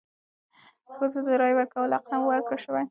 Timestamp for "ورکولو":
1.57-1.93